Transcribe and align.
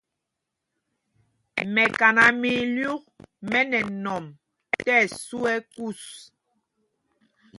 Mɛkaná 1.73 2.23
mɛ 2.39 2.49
ílyûk 2.61 3.03
mɛ 3.49 3.59
nɛ 3.71 3.79
nɔm 4.03 4.25
tí 4.83 4.89
ɛsu 5.01 5.39
kús. 5.73 6.01